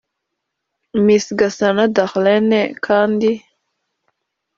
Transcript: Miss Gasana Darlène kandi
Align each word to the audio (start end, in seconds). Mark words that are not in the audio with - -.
Miss 1.03 1.25
Gasana 1.39 1.85
Darlène 1.95 2.61
kandi 2.85 3.31